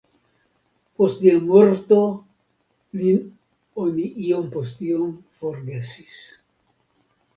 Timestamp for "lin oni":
3.01-4.07